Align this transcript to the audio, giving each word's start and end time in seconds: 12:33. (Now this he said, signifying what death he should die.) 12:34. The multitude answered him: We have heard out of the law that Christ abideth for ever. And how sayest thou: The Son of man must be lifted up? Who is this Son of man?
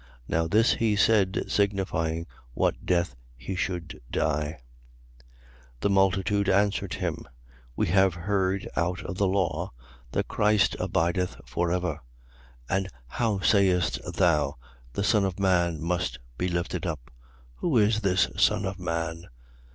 12:33. 0.27 0.29
(Now 0.29 0.47
this 0.47 0.73
he 0.73 0.95
said, 0.95 1.43
signifying 1.47 2.25
what 2.55 2.87
death 2.87 3.15
he 3.35 3.55
should 3.55 4.01
die.) 4.09 4.57
12:34. 5.79 5.79
The 5.81 5.89
multitude 5.91 6.49
answered 6.49 6.93
him: 6.95 7.27
We 7.75 7.85
have 7.89 8.15
heard 8.15 8.67
out 8.75 9.03
of 9.05 9.19
the 9.19 9.27
law 9.27 9.71
that 10.13 10.27
Christ 10.27 10.75
abideth 10.79 11.39
for 11.45 11.71
ever. 11.71 11.99
And 12.67 12.89
how 13.05 13.41
sayest 13.41 13.99
thou: 14.15 14.55
The 14.93 15.03
Son 15.03 15.23
of 15.23 15.39
man 15.39 15.79
must 15.79 16.17
be 16.35 16.47
lifted 16.47 16.87
up? 16.87 17.11
Who 17.57 17.77
is 17.77 18.01
this 18.01 18.27
Son 18.37 18.65
of 18.65 18.79
man? 18.79 19.27